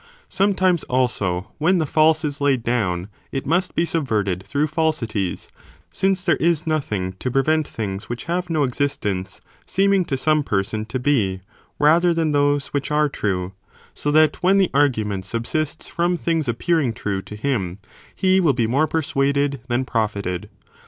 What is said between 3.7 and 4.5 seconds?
be subverted